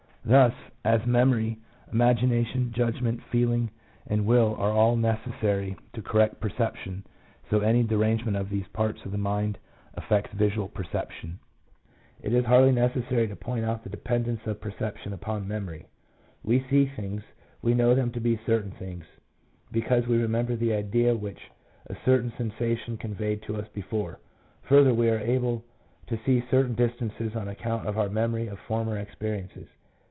Thus, 0.23 0.53
as 0.85 1.03
memory, 1.07 1.57
imagina 1.91 2.45
tion, 2.45 2.71
judgment, 2.73 3.23
feeling, 3.31 3.71
and 4.05 4.23
will 4.27 4.53
are 4.59 4.69
all 4.71 4.95
necessary 4.95 5.75
to 5.93 6.01
correct 6.03 6.39
perception, 6.39 7.03
so 7.49 7.61
any 7.61 7.81
derangement 7.81 8.37
of 8.37 8.47
these 8.51 8.67
parts 8.67 9.03
of 9.03 9.13
the 9.13 9.17
mind 9.17 9.57
affects 9.95 10.31
visual 10.35 10.67
perception. 10.67 11.39
It 12.21 12.33
is 12.35 12.45
hardly 12.45 12.71
necessary 12.71 13.27
to 13.29 13.35
point 13.35 13.65
out 13.65 13.81
the 13.83 13.89
dependence 13.89 14.45
of 14.45 14.61
perception 14.61 15.11
upon 15.13 15.47
memory. 15.47 15.87
We 16.43 16.63
see 16.69 16.85
things, 16.85 17.23
we 17.63 17.73
know 17.73 17.95
them 17.95 18.11
to 18.11 18.19
be 18.19 18.39
certain 18.45 18.71
things, 18.77 19.05
because 19.71 20.05
we 20.05 20.21
remember 20.21 20.55
the 20.55 20.75
idea 20.75 21.15
which 21.15 21.49
a 21.87 21.97
certain 22.05 22.31
sensation 22.37 22.95
conveyed 22.95 23.41
to 23.47 23.55
us 23.55 23.67
before. 23.69 24.19
Further, 24.69 24.93
we 24.93 25.09
are 25.09 25.19
able 25.19 25.65
to 26.05 26.19
see 26.27 26.43
certain 26.51 26.75
distances 26.75 27.35
on 27.35 27.47
account 27.47 27.87
of 27.87 27.97
our 27.97 28.07
memory 28.07 28.45
of 28.47 28.59
former 28.67 28.99
experiences. 28.99 29.67